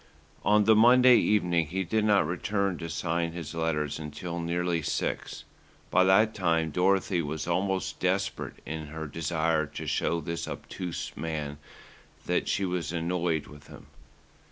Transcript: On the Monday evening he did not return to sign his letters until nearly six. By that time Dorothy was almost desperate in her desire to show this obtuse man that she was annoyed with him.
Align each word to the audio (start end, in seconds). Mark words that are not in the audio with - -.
On 0.43 0.63
the 0.63 0.75
Monday 0.75 1.17
evening 1.17 1.67
he 1.67 1.83
did 1.83 2.03
not 2.05 2.25
return 2.25 2.79
to 2.79 2.89
sign 2.89 3.33
his 3.33 3.53
letters 3.53 3.99
until 3.99 4.39
nearly 4.39 4.81
six. 4.81 5.43
By 5.91 6.05
that 6.05 6.33
time 6.33 6.71
Dorothy 6.71 7.21
was 7.21 7.45
almost 7.45 7.99
desperate 7.99 8.55
in 8.65 8.87
her 8.87 9.05
desire 9.05 9.67
to 9.67 9.85
show 9.85 10.19
this 10.19 10.47
obtuse 10.47 11.15
man 11.15 11.59
that 12.25 12.47
she 12.47 12.65
was 12.65 12.91
annoyed 12.91 13.45
with 13.45 13.67
him. 13.67 13.85